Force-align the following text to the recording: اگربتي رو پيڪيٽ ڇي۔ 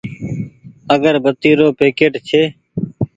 اگربتي 0.95 1.51
رو 1.59 1.67
پيڪيٽ 1.79 2.13
ڇي۔ 2.27 2.41